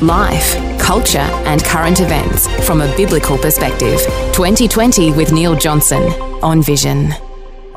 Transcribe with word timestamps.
Life, 0.00 0.78
culture, 0.78 1.18
and 1.18 1.64
current 1.64 2.00
events 2.00 2.46
from 2.64 2.82
a 2.82 2.96
biblical 2.96 3.36
perspective. 3.36 3.98
2020 4.32 5.10
with 5.10 5.32
Neil 5.32 5.56
Johnson 5.56 6.02
on 6.40 6.62
Vision. 6.62 7.12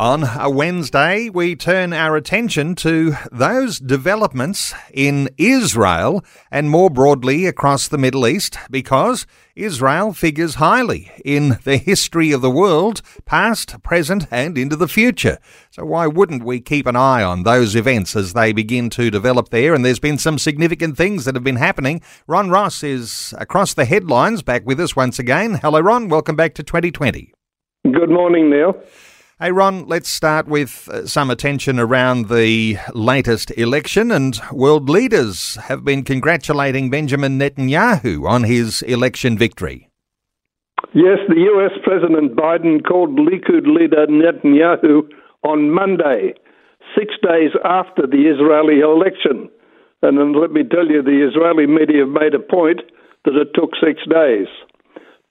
On 0.01 0.23
a 0.23 0.49
Wednesday, 0.49 1.29
we 1.29 1.55
turn 1.55 1.93
our 1.93 2.15
attention 2.15 2.73
to 2.77 3.13
those 3.31 3.77
developments 3.77 4.73
in 4.91 5.29
Israel 5.37 6.25
and 6.49 6.71
more 6.71 6.89
broadly 6.89 7.45
across 7.45 7.87
the 7.87 7.99
Middle 7.99 8.25
East 8.25 8.57
because 8.71 9.27
Israel 9.55 10.11
figures 10.11 10.55
highly 10.55 11.11
in 11.23 11.59
the 11.65 11.77
history 11.77 12.31
of 12.31 12.41
the 12.41 12.49
world, 12.49 13.03
past, 13.25 13.83
present, 13.83 14.25
and 14.31 14.57
into 14.57 14.75
the 14.75 14.87
future. 14.87 15.37
So, 15.69 15.85
why 15.85 16.07
wouldn't 16.07 16.43
we 16.43 16.61
keep 16.61 16.87
an 16.87 16.95
eye 16.95 17.21
on 17.21 17.43
those 17.43 17.75
events 17.75 18.15
as 18.15 18.33
they 18.33 18.53
begin 18.53 18.89
to 18.89 19.11
develop 19.11 19.49
there? 19.49 19.75
And 19.75 19.85
there's 19.85 19.99
been 19.99 20.17
some 20.17 20.39
significant 20.39 20.97
things 20.97 21.25
that 21.25 21.35
have 21.35 21.43
been 21.43 21.57
happening. 21.57 22.01
Ron 22.25 22.49
Ross 22.49 22.81
is 22.81 23.35
across 23.37 23.75
the 23.75 23.85
headlines, 23.85 24.41
back 24.41 24.65
with 24.65 24.79
us 24.79 24.95
once 24.95 25.19
again. 25.19 25.59
Hello, 25.61 25.79
Ron. 25.79 26.09
Welcome 26.09 26.35
back 26.35 26.55
to 26.55 26.63
2020. 26.63 27.31
Good 27.83 28.09
morning, 28.09 28.49
Neil. 28.49 28.81
Hey, 29.41 29.51
Ron, 29.51 29.87
let's 29.87 30.07
start 30.07 30.47
with 30.47 30.87
uh, 30.87 31.07
some 31.07 31.31
attention 31.31 31.79
around 31.79 32.29
the 32.29 32.77
latest 32.93 33.49
election. 33.57 34.11
And 34.11 34.39
world 34.51 34.87
leaders 34.87 35.55
have 35.55 35.83
been 35.83 36.03
congratulating 36.03 36.91
Benjamin 36.91 37.39
Netanyahu 37.39 38.29
on 38.29 38.43
his 38.43 38.83
election 38.83 39.39
victory. 39.39 39.89
Yes, 40.93 41.17
the 41.27 41.41
US 41.57 41.71
President 41.83 42.35
Biden 42.35 42.85
called 42.87 43.17
Likud 43.17 43.65
leader 43.65 44.05
Netanyahu 44.05 45.09
on 45.43 45.71
Monday, 45.71 46.35
six 46.95 47.15
days 47.23 47.49
after 47.65 48.05
the 48.05 48.29
Israeli 48.29 48.81
election. 48.81 49.49
And 50.03 50.35
let 50.35 50.51
me 50.51 50.61
tell 50.69 50.85
you, 50.85 51.01
the 51.01 51.27
Israeli 51.27 51.65
media 51.65 52.05
made 52.05 52.35
a 52.35 52.39
point 52.39 52.81
that 53.25 53.33
it 53.33 53.55
took 53.55 53.71
six 53.81 54.05
days. 54.07 54.45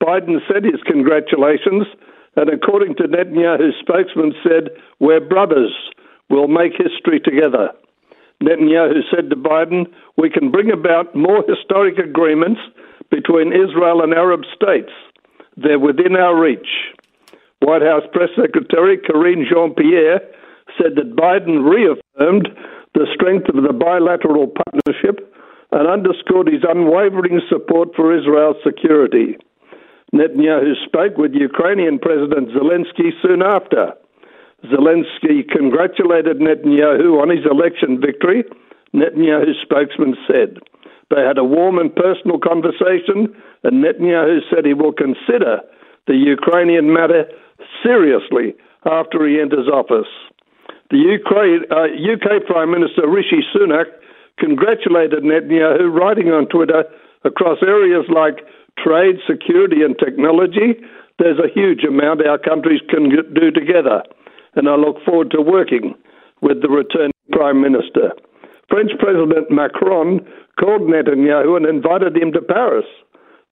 Biden 0.03 0.41
said 0.49 0.65
his 0.65 0.83
congratulations 0.85 1.87
and 2.37 2.49
according 2.49 2.95
to 2.97 3.05
Netanyahu's 3.05 3.75
spokesman, 3.81 4.33
said, 4.43 4.71
We're 5.01 5.21
brothers. 5.21 5.73
We'll 6.29 6.49
make 6.49 6.73
history 6.73 7.21
together. 7.21 7.71
Netanyahu 8.43 9.03
said 9.15 9.31
to 9.31 9.37
Biden, 9.37 9.87
We 10.17 10.31
can 10.31 10.51
bring 10.51 10.71
about 10.71 11.15
more 11.15 11.45
historic 11.47 11.99
agreements 11.99 12.61
between 13.11 13.53
Israel 13.53 14.03
and 14.03 14.15
Arab 14.15 14.43
states. 14.55 14.93
They're 15.57 15.79
within 15.79 16.17
our 16.17 16.41
reach. 16.41 16.69
White 17.61 17.83
House 17.83 18.05
Press 18.13 18.31
Secretary 18.41 18.97
Karine 18.97 19.45
Jean 19.51 19.75
Pierre 19.75 20.21
said 20.79 20.97
that 20.97 21.17
Biden 21.17 21.69
reaffirmed 21.69 22.49
the 22.95 23.07
strength 23.15 23.49
of 23.49 23.63
the 23.63 23.73
bilateral 23.73 24.47
partnership 24.49 25.35
and 25.73 25.87
underscored 25.87 26.49
his 26.49 26.63
unwavering 26.67 27.41
support 27.49 27.91
for 27.95 28.17
Israel's 28.17 28.57
security. 28.65 29.37
Netanyahu 30.15 30.75
spoke 30.87 31.17
with 31.17 31.33
Ukrainian 31.35 31.99
President 31.99 32.51
Zelensky 32.51 33.11
soon 33.23 33.43
after. 33.43 33.95
Zelensky 34.67 35.49
congratulated 35.49 36.39
Netanyahu 36.39 37.23
on 37.23 37.31
his 37.31 37.47
election 37.47 38.01
victory, 38.01 38.45
Netanyahu's 38.95 39.57
spokesman 39.63 40.17
said. 40.27 40.59
They 41.11 41.23
had 41.23 41.39
a 41.39 41.45
warm 41.45 41.79
and 41.79 41.95
personal 41.95 42.39
conversation, 42.39 43.35
and 43.63 43.85
Netanyahu 43.85 44.41
said 44.51 44.67
he 44.67 44.75
will 44.75 44.93
consider 44.93 45.61
the 46.07 46.15
Ukrainian 46.15 46.93
matter 46.93 47.25
seriously 47.83 48.55
after 48.85 49.27
he 49.27 49.41
enters 49.41 49.69
office. 49.69 50.11
The 50.91 50.99
Ukraine, 50.99 51.63
uh, 51.71 51.87
UK 51.87 52.47
Prime 52.47 52.71
Minister 52.71 53.09
Rishi 53.09 53.43
Sunak 53.55 53.87
congratulated 54.39 55.23
Netanyahu, 55.23 55.93
writing 55.93 56.29
on 56.29 56.47
Twitter 56.47 56.85
across 57.25 57.59
areas 57.63 58.07
like 58.09 58.45
trade, 58.83 59.17
security, 59.29 59.83
and 59.83 59.99
technology, 59.99 60.81
there's 61.19 61.39
a 61.39 61.53
huge 61.53 61.85
amount 61.85 62.27
our 62.27 62.39
countries 62.39 62.81
can 62.89 63.11
do 63.11 63.51
together. 63.51 64.03
And 64.55 64.69
I 64.69 64.77
look 64.77 64.97
forward 65.05 65.31
to 65.33 65.43
working 65.43 65.95
with 66.41 66.63
the 66.63 66.69
returning 66.69 67.13
Prime 67.33 67.61
Minister. 67.61 68.13
French 68.69 68.91
President 68.99 69.51
Macron 69.51 70.21
called 70.59 70.83
Netanyahu 70.83 71.57
and 71.57 71.67
invited 71.67 72.17
him 72.17 72.33
to 72.33 72.41
Paris. 72.41 72.87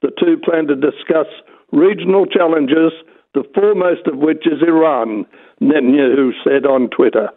The 0.03 0.11
two 0.19 0.37
plan 0.39 0.67
to 0.69 0.77
discuss 0.77 1.27
regional 1.73 2.25
challenges, 2.27 2.93
the 3.35 3.45
foremost 3.55 4.07
of 4.07 4.19
which 4.19 4.47
is 4.47 4.63
Iran, 4.67 5.27
Netanyahu 5.61 6.31
said 6.45 6.65
on 6.65 6.89
Twitter. 6.91 7.29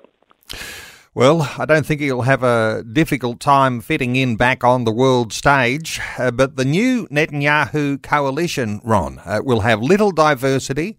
Well, 1.14 1.42
I 1.58 1.66
don't 1.66 1.86
think 1.86 2.00
he'll 2.00 2.22
have 2.22 2.42
a 2.42 2.86
difficult 2.90 3.42
time 3.42 3.82
fitting 3.82 4.16
in 4.16 4.38
back 4.38 4.64
on 4.64 4.86
the 4.86 4.94
world 4.94 5.34
stage, 5.34 6.00
uh, 6.18 6.32
but 6.32 6.56
the 6.56 6.64
new 6.64 7.06
Netanyahu 7.08 8.02
coalition, 8.02 8.80
Ron, 8.82 9.20
uh, 9.26 9.42
will 9.44 9.60
have 9.60 9.82
little 9.82 10.14
diversity, 10.14 10.98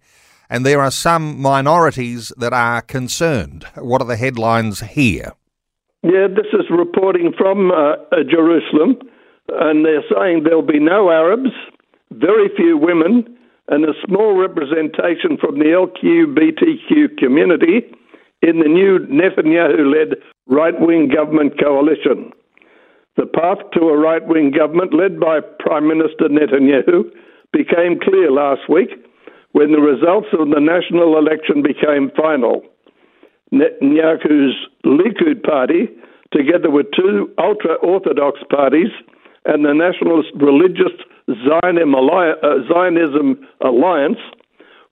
and 0.51 0.63
there 0.63 0.81
are 0.81 0.91
some 0.91 1.41
minorities 1.41 2.31
that 2.37 2.53
are 2.53 2.83
concerned. 2.83 3.65
What 3.73 4.03
are 4.03 4.07
the 4.07 4.15
headlines 4.15 4.81
here? 4.81 5.33
Yeah, 6.03 6.27
this 6.27 6.45
is 6.53 6.69
reporting 6.69 7.33
from 7.35 7.71
uh, 7.71 7.93
uh 8.11 8.21
Jerusalem, 8.29 8.99
and 9.49 9.83
they're 9.83 10.05
saying 10.15 10.43
there'll 10.43 10.61
be 10.61 10.79
no 10.79 11.09
Arabs, 11.09 11.49
very 12.11 12.49
few 12.55 12.77
women, 12.77 13.35
and 13.67 13.83
a 13.83 13.93
small 14.05 14.37
representation 14.37 15.39
from 15.41 15.57
the 15.57 15.73
LGBTQ 15.73 17.17
community 17.17 17.89
in 18.43 18.59
the 18.59 18.67
new 18.67 18.99
Netanyahu 19.07 19.87
led 19.87 20.19
right 20.47 20.75
wing 20.77 21.07
government 21.07 21.57
coalition. 21.57 22.31
The 23.15 23.25
path 23.25 23.59
to 23.73 23.87
a 23.87 23.97
right 23.97 24.25
wing 24.27 24.51
government 24.51 24.93
led 24.93 25.19
by 25.19 25.39
Prime 25.59 25.87
Minister 25.87 26.27
Netanyahu 26.27 27.09
became 27.53 27.99
clear 28.03 28.29
last 28.29 28.67
week 28.67 28.89
when 29.53 29.71
the 29.71 29.79
results 29.79 30.27
of 30.33 30.49
the 30.49 30.59
national 30.59 31.17
election 31.17 31.63
became 31.63 32.11
final. 32.17 32.63
Netanyahu's 33.53 34.57
Likud 34.83 35.43
party, 35.43 35.87
together 36.33 36.69
with 36.69 36.87
two 36.95 37.31
ultra 37.37 37.75
Orthodox 37.75 38.41
parties 38.49 38.91
and 39.45 39.63
the 39.63 39.73
Nationalist 39.73 40.29
Religious 40.35 40.91
uh, 41.29 42.55
Zionism 42.67 43.47
Alliance, 43.61 44.19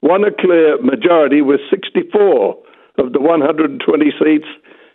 won 0.01 0.23
a 0.23 0.31
clear 0.31 0.81
majority 0.81 1.41
with 1.41 1.59
64 1.69 2.60
of 2.97 3.13
the 3.13 3.19
120 3.19 3.79
seats 4.19 4.47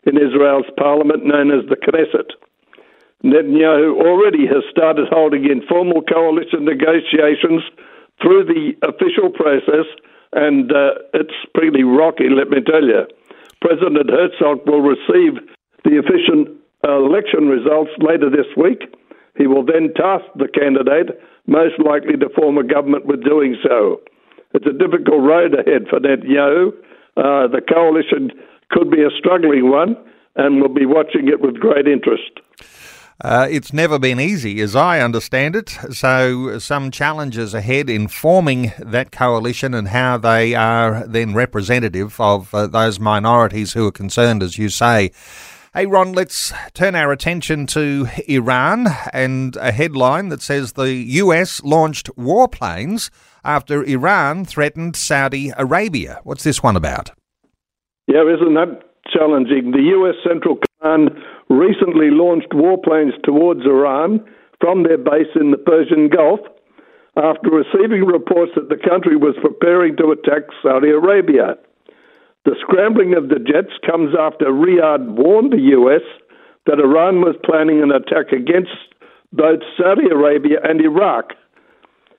in 0.04 0.16
Israel's 0.16 0.70
parliament 0.78 1.24
known 1.24 1.50
as 1.50 1.68
the 1.68 1.76
Knesset. 1.76 2.30
Netanyahu 3.24 3.98
already 3.98 4.46
has 4.46 4.62
started 4.70 5.08
holding 5.10 5.50
informal 5.50 6.02
coalition 6.02 6.64
negotiations 6.64 7.62
through 8.22 8.44
the 8.44 8.76
official 8.86 9.30
process, 9.30 9.88
and 10.32 10.70
uh, 10.70 11.00
it's 11.14 11.34
pretty 11.54 11.82
rocky, 11.82 12.28
let 12.28 12.50
me 12.50 12.60
tell 12.60 12.84
you. 12.84 13.06
President 13.60 14.10
Herzog 14.10 14.66
will 14.66 14.82
receive 14.82 15.40
the 15.84 15.98
official 15.98 16.46
uh, 16.86 17.02
election 17.02 17.48
results 17.48 17.90
later 17.98 18.30
this 18.30 18.46
week. 18.56 18.84
He 19.36 19.46
will 19.46 19.64
then 19.64 19.92
task 19.96 20.24
the 20.36 20.48
candidate, 20.48 21.18
most 21.46 21.78
likely 21.78 22.16
to 22.16 22.28
form 22.30 22.58
a 22.58 22.64
government, 22.64 23.06
with 23.06 23.24
doing 23.24 23.56
so. 23.62 24.00
It's 24.54 24.66
a 24.66 24.72
difficult 24.72 25.22
road 25.22 25.54
ahead 25.54 25.88
for 25.88 26.00
Netanyahu, 26.00 26.72
uh, 27.16 27.48
the 27.48 27.60
coalition 27.60 28.30
could 28.70 28.90
be 28.90 29.02
a 29.02 29.10
struggling 29.18 29.70
one, 29.70 29.96
and 30.34 30.60
we'll 30.60 30.74
be 30.74 30.86
watching 30.86 31.28
it 31.28 31.40
with 31.40 31.58
great 31.58 31.86
interest. 31.86 32.40
Uh, 33.22 33.48
it's 33.50 33.72
never 33.72 33.98
been 33.98 34.20
easy, 34.20 34.60
as 34.60 34.76
I 34.76 35.00
understand 35.00 35.56
it. 35.56 35.70
So, 35.90 36.58
some 36.58 36.90
challenges 36.90 37.54
ahead 37.54 37.88
in 37.88 38.08
forming 38.08 38.72
that 38.78 39.10
coalition 39.10 39.72
and 39.72 39.88
how 39.88 40.18
they 40.18 40.54
are 40.54 41.06
then 41.06 41.32
representative 41.32 42.20
of 42.20 42.54
uh, 42.54 42.66
those 42.66 43.00
minorities 43.00 43.72
who 43.72 43.86
are 43.86 43.92
concerned, 43.92 44.42
as 44.42 44.58
you 44.58 44.68
say. 44.68 45.12
Hey, 45.72 45.86
Ron, 45.86 46.12
let's 46.12 46.52
turn 46.74 46.94
our 46.94 47.12
attention 47.12 47.66
to 47.68 48.08
Iran 48.28 48.86
and 49.12 49.56
a 49.56 49.72
headline 49.72 50.28
that 50.28 50.42
says 50.42 50.72
the 50.72 50.94
US 50.94 51.62
launched 51.62 52.08
warplanes 52.16 53.10
after 53.46 53.84
Iran 53.84 54.44
threatened 54.44 54.96
Saudi 54.96 55.52
Arabia. 55.56 56.20
What's 56.24 56.44
this 56.44 56.62
one 56.62 56.76
about? 56.76 57.12
Yeah, 58.06 58.22
isn't 58.22 58.54
that 58.54 58.82
challenging? 59.12 59.70
The 59.70 59.82
U.S. 59.96 60.16
Central 60.26 60.58
Command 60.82 61.10
recently 61.48 62.10
launched 62.10 62.50
warplanes 62.50 63.14
towards 63.22 63.64
Iran 63.64 64.24
from 64.60 64.82
their 64.82 64.98
base 64.98 65.30
in 65.38 65.50
the 65.52 65.58
Persian 65.58 66.08
Gulf 66.08 66.40
after 67.16 67.48
receiving 67.48 68.04
reports 68.04 68.52
that 68.56 68.68
the 68.68 68.76
country 68.76 69.16
was 69.16 69.34
preparing 69.40 69.96
to 69.96 70.12
attack 70.12 70.42
Saudi 70.62 70.90
Arabia. 70.90 71.56
The 72.44 72.56
scrambling 72.60 73.14
of 73.14 73.28
the 73.28 73.40
jets 73.40 73.74
comes 73.88 74.14
after 74.18 74.46
Riyadh 74.46 75.16
warned 75.16 75.52
the 75.52 75.74
US 75.78 76.04
that 76.66 76.78
Iran 76.78 77.20
was 77.20 77.34
planning 77.44 77.82
an 77.82 77.90
attack 77.90 78.32
against 78.32 78.74
both 79.32 79.60
Saudi 79.78 80.08
Arabia 80.12 80.58
and 80.62 80.80
Iraq. 80.80 81.32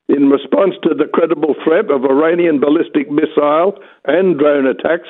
In 0.09 0.29
response 0.29 0.75
to 0.83 0.95
the 0.95 1.11
credible 1.11 1.55
threat 1.63 1.91
of 1.91 2.05
Iranian 2.05 2.59
ballistic 2.59 3.11
missile 3.11 3.77
and 4.05 4.39
drone 4.39 4.65
attacks, 4.65 5.09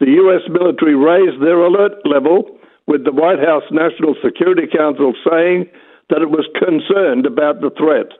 the 0.00 0.10
US 0.22 0.42
military 0.50 0.94
raised 0.94 1.40
their 1.40 1.62
alert 1.62 2.04
level, 2.04 2.58
with 2.86 3.04
the 3.04 3.12
White 3.12 3.38
House 3.38 3.64
National 3.70 4.14
Security 4.22 4.66
Council 4.66 5.14
saying 5.28 5.66
that 6.10 6.22
it 6.22 6.30
was 6.30 6.46
concerned 6.58 7.26
about 7.26 7.60
the 7.60 7.70
threat. 7.70 8.18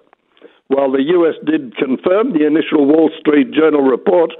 While 0.68 0.90
the 0.90 1.02
US 1.14 1.34
did 1.44 1.76
confirm 1.76 2.32
the 2.32 2.46
initial 2.46 2.86
Wall 2.86 3.10
Street 3.18 3.52
Journal 3.52 3.82
report, 3.82 4.32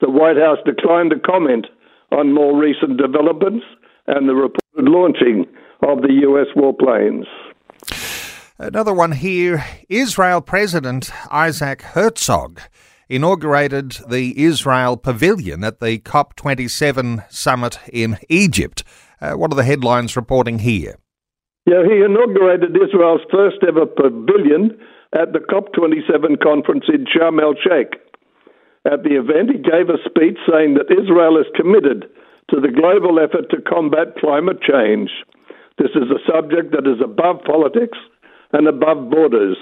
the 0.00 0.10
White 0.10 0.36
House 0.36 0.58
declined 0.64 1.10
to 1.10 1.18
comment 1.18 1.66
on 2.12 2.32
more 2.32 2.56
recent 2.56 2.98
developments 2.98 3.64
and 4.06 4.28
the 4.28 4.34
reported 4.34 4.90
launching 4.90 5.46
of 5.82 6.02
the 6.02 6.12
US 6.26 6.46
warplanes. 6.54 7.26
Another 8.58 8.94
one 8.94 9.12
here 9.12 9.62
Israel 9.90 10.40
President 10.40 11.10
Isaac 11.30 11.82
Herzog 11.82 12.62
inaugurated 13.06 13.98
the 14.08 14.32
Israel 14.42 14.96
Pavilion 14.96 15.62
at 15.62 15.80
the 15.80 15.98
COP27 15.98 17.30
summit 17.30 17.78
in 17.92 18.16
Egypt. 18.30 18.82
Uh, 19.20 19.34
what 19.34 19.52
are 19.52 19.56
the 19.56 19.62
headlines 19.62 20.16
reporting 20.16 20.60
here? 20.60 20.96
Yeah, 21.66 21.84
he 21.84 22.00
inaugurated 22.00 22.74
Israel's 22.74 23.20
first 23.30 23.58
ever 23.60 23.84
pavilion 23.84 24.72
at 25.12 25.34
the 25.34 25.40
COP27 25.40 26.42
conference 26.42 26.86
in 26.88 27.04
Sharm 27.04 27.42
el 27.42 27.52
Sheikh. 27.60 28.00
At 28.90 29.02
the 29.02 29.20
event, 29.20 29.50
he 29.52 29.58
gave 29.58 29.90
a 29.90 30.00
speech 30.08 30.38
saying 30.50 30.80
that 30.80 30.88
Israel 30.88 31.36
is 31.36 31.46
committed 31.54 32.08
to 32.48 32.60
the 32.60 32.72
global 32.72 33.20
effort 33.20 33.50
to 33.50 33.60
combat 33.60 34.16
climate 34.16 34.62
change. 34.62 35.10
This 35.76 35.90
is 35.90 36.08
a 36.08 36.24
subject 36.24 36.72
that 36.72 36.88
is 36.88 37.04
above 37.04 37.44
politics 37.44 37.98
and 38.52 38.68
above 38.68 39.10
borders. 39.10 39.56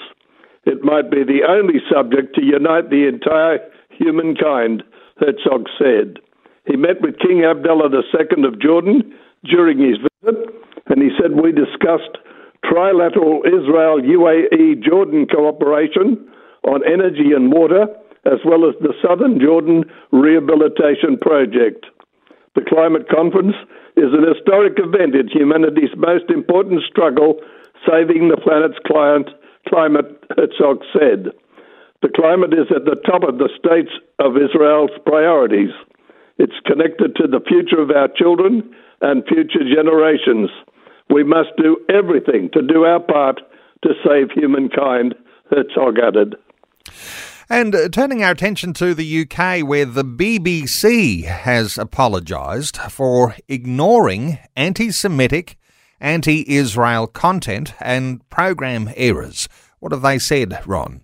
It 0.64 0.82
might 0.82 1.10
be 1.10 1.24
the 1.24 1.44
only 1.48 1.80
subject 1.92 2.34
to 2.36 2.44
unite 2.44 2.90
the 2.90 3.06
entire 3.08 3.58
humankind, 3.90 4.82
Herzog 5.18 5.66
said. 5.78 6.18
He 6.66 6.76
met 6.76 7.00
with 7.02 7.18
King 7.18 7.44
Abdullah 7.44 7.90
II 7.90 8.44
of 8.44 8.60
Jordan 8.60 9.14
during 9.44 9.78
his 9.78 9.98
visit, 9.98 10.50
and 10.88 11.02
he 11.02 11.10
said 11.20 11.32
we 11.32 11.52
discussed 11.52 12.16
trilateral 12.64 13.44
Israel 13.44 14.00
UAE 14.00 14.82
Jordan 14.82 15.26
cooperation 15.26 16.26
on 16.64 16.80
energy 16.86 17.36
and 17.36 17.52
water, 17.52 17.86
as 18.24 18.40
well 18.44 18.66
as 18.66 18.74
the 18.80 18.94
Southern 19.04 19.38
Jordan 19.38 19.84
Rehabilitation 20.12 21.18
Project. 21.20 21.84
The 22.54 22.64
climate 22.64 23.08
conference 23.08 23.54
is 23.96 24.16
an 24.16 24.24
historic 24.24 24.78
event 24.78 25.14
in 25.14 25.28
humanity's 25.28 25.92
most 25.96 26.30
important 26.30 26.82
struggle, 26.88 27.40
saving 27.88 28.28
the 28.28 28.36
planet's 28.36 28.78
client, 28.86 29.28
climate, 29.68 30.06
Herzog 30.36 30.82
said. 30.92 31.32
The 32.02 32.12
climate 32.14 32.52
is 32.52 32.68
at 32.74 32.84
the 32.84 33.00
top 33.06 33.22
of 33.22 33.38
the 33.38 33.48
states 33.58 33.90
of 34.18 34.36
Israel's 34.36 34.90
priorities. 35.06 35.70
It's 36.38 36.60
connected 36.66 37.16
to 37.16 37.26
the 37.26 37.40
future 37.46 37.80
of 37.80 37.90
our 37.90 38.08
children 38.08 38.74
and 39.00 39.24
future 39.26 39.64
generations. 39.64 40.50
We 41.10 41.24
must 41.24 41.50
do 41.56 41.76
everything 41.88 42.50
to 42.52 42.62
do 42.62 42.84
our 42.84 43.00
part 43.00 43.40
to 43.82 43.90
save 44.04 44.30
humankind, 44.32 45.14
Herzog 45.50 45.98
added. 45.98 46.36
And 47.48 47.74
uh, 47.74 47.88
turning 47.90 48.22
our 48.24 48.30
attention 48.30 48.72
to 48.74 48.94
the 48.94 49.22
UK, 49.22 49.66
where 49.66 49.84
the 49.84 50.04
BBC 50.04 51.24
has 51.24 51.76
apologised 51.76 52.78
for 52.78 53.36
ignoring 53.48 54.38
anti 54.56 54.90
Semitic, 54.90 55.58
anti 56.00 56.44
Israel 56.48 57.06
content 57.06 57.74
and 57.80 58.28
program 58.30 58.90
errors. 58.96 59.48
What 59.80 59.92
have 59.92 60.02
they 60.02 60.18
said, 60.18 60.60
Ron? 60.66 61.02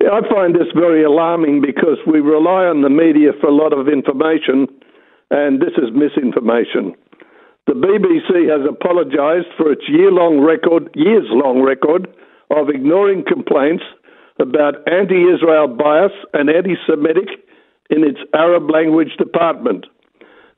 Yeah, 0.00 0.10
I 0.12 0.20
find 0.32 0.54
this 0.54 0.70
very 0.74 1.02
alarming 1.02 1.60
because 1.60 1.98
we 2.06 2.20
rely 2.20 2.64
on 2.64 2.82
the 2.82 2.90
media 2.90 3.30
for 3.40 3.48
a 3.48 3.54
lot 3.54 3.72
of 3.72 3.88
information, 3.88 4.68
and 5.30 5.60
this 5.60 5.74
is 5.76 5.90
misinformation. 5.92 6.94
The 7.66 7.74
BBC 7.74 8.48
has 8.48 8.64
apologised 8.64 9.52
for 9.58 9.72
its 9.72 9.82
year-long 9.88 10.40
record, 10.40 10.88
years-long 10.94 11.60
record 11.60 12.08
of 12.50 12.70
ignoring 12.70 13.24
complaints 13.26 13.84
about 14.40 14.86
anti-Israel 14.88 15.68
bias 15.76 16.12
and 16.32 16.48
anti-Semitic 16.48 17.28
in 17.90 18.04
its 18.04 18.18
Arab 18.32 18.70
language 18.70 19.16
department. 19.18 19.84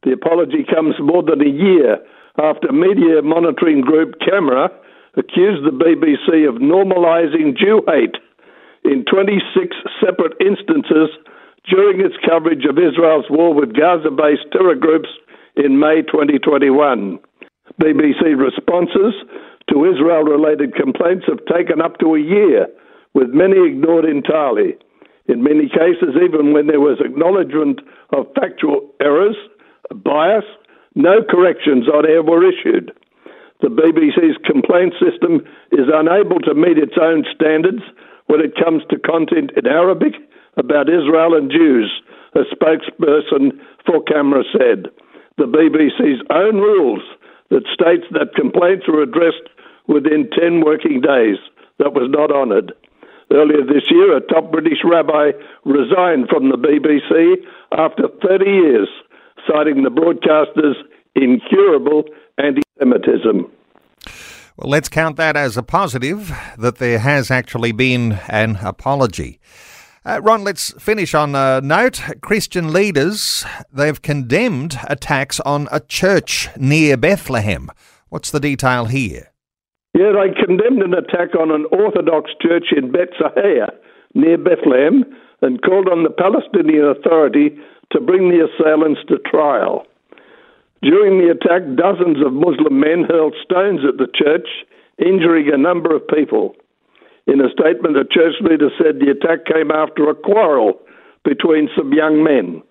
The 0.05 0.12
apology 0.12 0.65
comes 0.69 0.95
more 1.01 1.23
than 1.23 1.41
a 1.41 1.51
year 1.51 1.99
after 2.38 2.73
media 2.73 3.23
monitoring 3.23 3.81
group 3.81 4.15
CAMERA 4.21 4.71
accused 5.17 5.65
the 5.67 5.75
BBC 5.75 6.49
of 6.49 6.62
normalising 6.62 7.56
Jew 7.56 7.82
hate 7.87 8.17
in 8.85 9.05
26 9.05 9.77
separate 10.00 10.32
instances 10.41 11.11
during 11.69 12.00
its 12.00 12.15
coverage 12.27 12.65
of 12.65 12.79
Israel's 12.79 13.29
war 13.29 13.53
with 13.53 13.75
Gaza 13.75 14.11
based 14.11 14.47
terror 14.53 14.75
groups 14.75 15.09
in 15.56 15.79
May 15.79 16.03
2021. 16.03 17.19
BBC 17.81 18.38
responses 18.38 19.15
to 19.71 19.85
Israel 19.85 20.23
related 20.23 20.75
complaints 20.75 21.26
have 21.29 21.44
taken 21.47 21.81
up 21.81 21.99
to 21.99 22.15
a 22.15 22.21
year, 22.21 22.67
with 23.15 23.29
many 23.31 23.56
ignored 23.67 24.05
entirely. 24.05 24.76
In 25.26 25.43
many 25.43 25.69
cases, 25.69 26.17
even 26.17 26.53
when 26.53 26.67
there 26.67 26.81
was 26.81 26.99
acknowledgement 27.05 27.81
of 28.12 28.26
factual 28.35 28.91
errors, 29.00 29.37
bias, 29.94 30.44
no 30.94 31.22
corrections 31.22 31.88
on 31.88 32.08
air 32.08 32.22
were 32.22 32.46
issued. 32.46 32.92
The 33.60 33.69
BBC's 33.69 34.38
complaint 34.44 34.94
system 34.98 35.44
is 35.72 35.87
unable 35.92 36.40
to 36.40 36.54
meet 36.54 36.78
its 36.78 36.96
own 37.00 37.25
standards 37.34 37.82
when 38.26 38.40
it 38.40 38.56
comes 38.56 38.82
to 38.90 38.98
content 38.98 39.52
in 39.56 39.66
Arabic 39.66 40.14
about 40.56 40.88
Israel 40.88 41.34
and 41.34 41.50
Jews, 41.50 41.90
a 42.34 42.40
spokesperson 42.54 43.58
for 43.84 44.02
CAMERA 44.04 44.44
said 44.52 44.90
the 45.40 45.46
BBC's 45.48 46.20
own 46.28 46.56
rules 46.60 47.00
that 47.48 47.64
states 47.72 48.04
that 48.12 48.37
complaints 48.37 48.84
are 48.88 49.00
addressed 49.00 49.48
within 49.88 50.28
10 50.38 50.60
working 50.60 51.00
days. 51.00 51.40
That 51.78 51.94
was 51.94 52.12
not 52.12 52.31
honoured. 52.31 52.72
Earlier 53.32 53.64
this 53.64 53.88
year, 53.90 54.16
a 54.16 54.20
top 54.20 54.52
British 54.52 54.84
rabbi 54.84 55.32
resigned 55.64 56.28
from 56.28 56.50
the 56.50 56.60
BBC 56.60 57.40
after 57.73 58.09
30 58.20 58.44
years, 58.44 58.88
citing 59.47 59.82
the 59.82 59.90
broadcaster's 59.90 60.76
incurable 61.14 62.04
anti 62.38 62.62
Semitism. 62.78 63.50
Well, 64.56 64.70
let's 64.70 64.88
count 64.88 65.16
that 65.16 65.37
as 65.37 65.56
a 65.56 65.62
positive 65.62 66.32
that 66.59 66.78
there 66.78 66.99
has 66.99 67.30
actually 67.30 67.73
been 67.73 68.18
an 68.28 68.56
apology. 68.62 69.38
Uh, 70.04 70.20
Ron, 70.23 70.44
let's 70.44 70.73
finish 70.82 71.14
on 71.14 71.35
a 71.35 71.61
note. 71.61 72.02
Christian 72.23 72.73
leaders, 72.73 73.44
they've 73.70 74.00
condemned 74.00 74.78
attacks 74.85 75.40
on 75.40 75.68
a 75.70 75.80
church 75.80 76.49
near 76.56 76.97
Bethlehem. 76.97 77.70
What's 78.09 78.30
the 78.30 78.40
detail 78.40 78.87
here? 78.87 79.30
Yeah, 79.92 80.12
they 80.12 80.32
condemned 80.35 80.82
an 80.82 80.94
attack 80.94 81.35
on 81.38 81.50
an 81.50 81.66
Orthodox 81.70 82.30
church 82.40 82.68
in 82.75 82.92
Bethsaida 82.92 83.73
near 84.14 84.38
Bethlehem 84.38 85.04
and 85.42 85.61
called 85.62 85.88
on 85.88 86.02
the 86.02 86.11
Palestinian 86.11 86.87
Authority 86.87 87.59
to 87.92 88.00
bring 88.00 88.28
the 88.28 88.47
assailants 88.47 89.00
to 89.09 89.18
trial. 89.18 89.87
During 90.82 91.18
the 91.18 91.30
attack, 91.30 91.62
dozens 91.76 92.25
of 92.25 92.32
Muslim 92.32 92.80
men 92.80 93.04
hurled 93.09 93.37
stones 93.44 93.80
at 93.87 93.99
the 93.99 94.09
church, 94.14 94.49
injuring 94.99 95.52
a 95.52 95.59
number 95.59 95.94
of 95.94 96.09
people. 96.09 96.54
In 97.26 97.40
a 97.40 97.50
statement, 97.50 97.94
the 97.94 98.09
church 98.11 98.35
leader 98.40 98.70
said 98.78 98.97
the 98.99 99.12
attack 99.12 99.44
came 99.44 99.70
after 99.70 100.09
a 100.09 100.14
quarrel 100.14 100.80
between 101.25 101.68
some 101.76 101.92
young 101.92 102.25
men. 102.25 102.62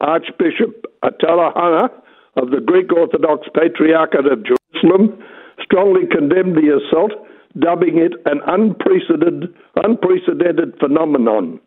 Archbishop 0.00 0.86
Atallah 1.04 1.52
Hanna 1.54 1.90
of 2.36 2.50
the 2.50 2.60
Greek 2.64 2.92
Orthodox 2.92 3.46
Patriarchate 3.54 4.26
of 4.26 4.44
Jerusalem 4.44 5.22
strongly 5.62 6.06
condemned 6.10 6.56
the 6.56 6.80
assault, 6.80 7.12
dubbing 7.58 7.98
it 7.98 8.12
an 8.24 8.40
unprecedented, 8.46 9.54
unprecedented 9.76 10.78
phenomenon. 10.80 11.60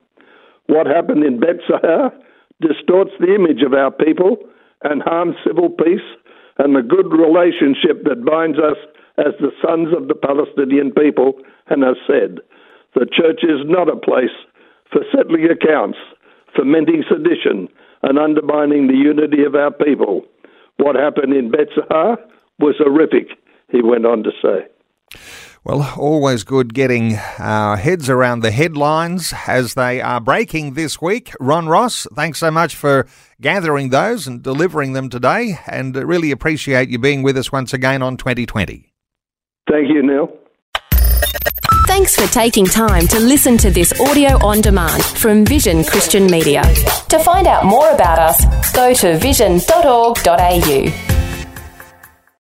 What 0.67 0.87
happened 0.87 1.23
in 1.23 1.39
Bethsaida 1.39 2.11
distorts 2.63 3.11
the 3.19 3.35
image 3.35 3.61
of 3.61 3.73
our 3.73 3.91
people 3.91 4.37
and 4.83 5.03
harms 5.03 5.35
civil 5.45 5.69
peace 5.69 6.07
and 6.57 6.75
the 6.75 6.81
good 6.81 7.11
relationship 7.11 8.03
that 8.07 8.25
binds 8.25 8.57
us 8.57 8.79
as 9.17 9.33
the 9.39 9.51
sons 9.61 9.89
of 9.95 10.07
the 10.07 10.15
Palestinian 10.15 10.91
people 10.91 11.33
and 11.67 11.83
has 11.83 11.97
said, 12.07 12.39
the 12.95 13.05
church 13.05 13.43
is 13.43 13.61
not 13.65 13.89
a 13.89 13.95
place 13.99 14.33
for 14.91 15.01
settling 15.15 15.45
accounts, 15.45 15.97
fomenting 16.55 17.03
sedition, 17.09 17.67
and 18.03 18.19
undermining 18.19 18.87
the 18.87 18.97
unity 18.97 19.43
of 19.43 19.55
our 19.55 19.71
people. 19.71 20.25
What 20.77 20.95
happened 20.95 21.33
in 21.33 21.51
Bethsaida 21.51 22.17
was 22.59 22.75
horrific, 22.77 23.37
he 23.69 23.81
went 23.81 24.05
on 24.05 24.23
to 24.23 24.31
say. 24.41 24.67
Well, 25.65 25.93
always 25.97 26.43
good 26.43 26.73
getting 26.73 27.17
our 27.39 27.77
heads 27.77 28.09
around 28.09 28.41
the 28.41 28.51
headlines 28.51 29.33
as 29.47 29.75
they 29.75 30.01
are 30.01 30.19
breaking 30.19 30.73
this 30.73 31.01
week. 31.01 31.31
Ron 31.39 31.69
Ross, 31.69 32.05
thanks 32.13 32.39
so 32.39 32.51
much 32.51 32.75
for 32.75 33.07
gathering 33.39 33.89
those 33.89 34.27
and 34.27 34.43
delivering 34.43 34.91
them 34.91 35.09
today, 35.09 35.57
and 35.65 35.95
really 35.95 36.31
appreciate 36.31 36.89
you 36.89 36.99
being 36.99 37.23
with 37.23 37.37
us 37.37 37.49
once 37.49 37.73
again 37.73 38.01
on 38.01 38.17
2020. 38.17 38.91
Thank 39.69 39.87
you, 39.87 40.03
Neil. 40.03 40.37
Thanks 41.87 42.17
for 42.17 42.27
taking 42.33 42.65
time 42.65 43.07
to 43.07 43.19
listen 43.19 43.57
to 43.59 43.71
this 43.71 43.97
audio 44.01 44.45
on 44.45 44.59
demand 44.59 45.05
from 45.05 45.45
Vision 45.45 45.85
Christian 45.85 46.25
Media. 46.25 46.63
To 47.07 47.19
find 47.19 47.47
out 47.47 47.65
more 47.65 47.89
about 47.91 48.19
us, 48.19 48.73
go 48.73 48.93
to 48.95 49.17
vision.org.au. 49.17 51.22